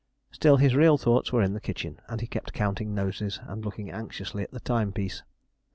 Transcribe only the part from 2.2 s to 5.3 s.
he kept counting noses and looking anxiously at the timepiece.